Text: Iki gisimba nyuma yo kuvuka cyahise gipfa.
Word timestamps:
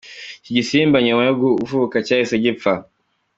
Iki 0.39 0.51
gisimba 0.57 0.97
nyuma 1.05 1.21
yo 1.27 1.33
kuvuka 1.59 1.95
cyahise 2.05 2.35
gipfa. 2.43 2.73